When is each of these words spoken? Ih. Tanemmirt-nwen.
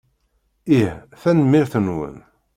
Ih. 0.77 0.91
Tanemmirt-nwen. 1.21 2.17